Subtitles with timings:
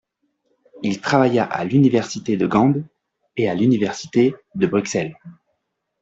[0.81, 2.73] Il travailla à l'université de Gand
[3.37, 5.15] et à l'université de Bruxelles.